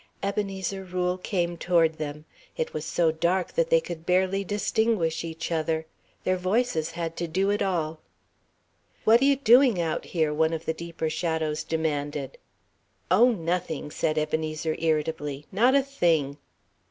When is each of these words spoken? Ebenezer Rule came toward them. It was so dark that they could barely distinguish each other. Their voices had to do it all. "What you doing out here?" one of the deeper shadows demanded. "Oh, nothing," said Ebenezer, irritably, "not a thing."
Ebenezer 0.23 0.83
Rule 0.83 1.19
came 1.19 1.57
toward 1.57 1.99
them. 1.99 2.25
It 2.57 2.73
was 2.73 2.85
so 2.85 3.11
dark 3.11 3.53
that 3.53 3.69
they 3.69 3.79
could 3.79 4.03
barely 4.03 4.43
distinguish 4.43 5.23
each 5.23 5.51
other. 5.51 5.85
Their 6.23 6.37
voices 6.37 6.89
had 6.93 7.15
to 7.17 7.27
do 7.27 7.51
it 7.51 7.61
all. 7.61 7.99
"What 9.03 9.21
you 9.21 9.35
doing 9.35 9.79
out 9.79 10.05
here?" 10.05 10.33
one 10.33 10.53
of 10.53 10.65
the 10.65 10.73
deeper 10.73 11.11
shadows 11.11 11.63
demanded. 11.63 12.39
"Oh, 13.11 13.29
nothing," 13.31 13.91
said 13.91 14.17
Ebenezer, 14.17 14.75
irritably, 14.79 15.45
"not 15.51 15.75
a 15.75 15.83
thing." 15.83 16.37